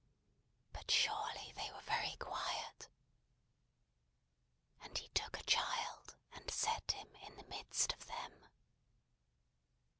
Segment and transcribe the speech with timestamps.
[0.73, 2.89] But surely they were very quiet!
[4.83, 8.47] "'And He took a child, and set him in the midst of them.'"